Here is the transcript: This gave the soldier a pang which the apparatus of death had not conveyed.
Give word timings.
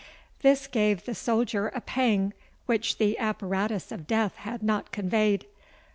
This 0.41 0.65
gave 0.65 1.05
the 1.05 1.13
soldier 1.13 1.67
a 1.67 1.79
pang 1.79 2.33
which 2.65 2.97
the 2.97 3.19
apparatus 3.19 3.91
of 3.91 4.07
death 4.07 4.35
had 4.37 4.63
not 4.63 4.91
conveyed. 4.91 5.45